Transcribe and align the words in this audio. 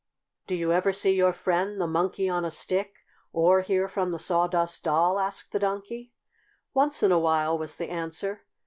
"Do 0.47 0.55
you 0.55 0.73
ever 0.73 0.91
see 0.91 1.13
your 1.13 1.31
friend, 1.31 1.79
the 1.79 1.85
Monkey 1.85 2.27
on 2.27 2.43
a 2.43 2.49
Stick, 2.49 2.95
or 3.31 3.61
hear 3.61 3.87
from 3.87 4.09
the 4.09 4.17
Sawdust 4.17 4.83
Doll?" 4.83 5.19
asked 5.19 5.51
the 5.51 5.59
Donkey. 5.59 6.11
"Once 6.73 7.03
in 7.03 7.11
a 7.11 7.19
while," 7.19 7.55
was 7.55 7.77
the 7.77 7.87
answer. 7.89 8.47